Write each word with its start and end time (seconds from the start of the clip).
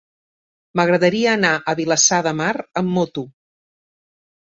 M'agradaria 0.77 1.35
anar 1.37 1.51
a 1.57 1.75
Vilassar 1.79 2.21
de 2.29 2.31
Mar 2.39 2.47
amb 2.83 2.91
moto. 2.95 3.25